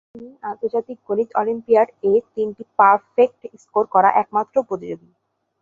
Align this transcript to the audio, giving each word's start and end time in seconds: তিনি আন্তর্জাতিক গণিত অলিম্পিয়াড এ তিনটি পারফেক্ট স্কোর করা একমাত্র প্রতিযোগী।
তিনি 0.09 0.29
আন্তর্জাতিক 0.43 0.97
গণিত 1.07 1.29
অলিম্পিয়াড 1.35 1.89
এ 2.03 2.13
তিনটি 2.33 2.63
পারফেক্ট 2.79 3.39
স্কোর 3.63 3.85
করা 3.93 4.09
একমাত্র 4.21 4.55
প্রতিযোগী। 4.69 5.09